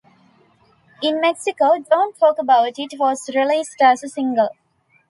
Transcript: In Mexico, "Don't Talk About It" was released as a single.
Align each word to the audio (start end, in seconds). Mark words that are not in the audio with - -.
In 1.03 1.21
Mexico, 1.21 1.73
"Don't 1.87 2.17
Talk 2.17 2.39
About 2.39 2.73
It" 2.79 2.93
was 2.97 3.29
released 3.35 3.79
as 3.83 4.03
a 4.03 4.09
single. 4.09 4.49